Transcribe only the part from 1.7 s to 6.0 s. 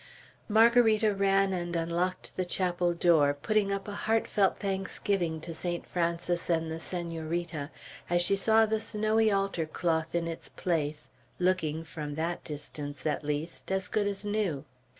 unlocked the chapel door, putting up a heartfelt thanksgiving to Saint